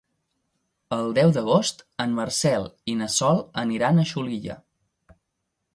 El 0.95 1.13
deu 1.17 1.33
d'agost 1.35 1.83
en 2.05 2.15
Marcel 2.21 2.67
i 2.93 2.97
na 3.03 3.11
Sol 3.19 3.45
aniran 3.65 3.99
a 3.99 4.09
Xulilla. 4.15 4.59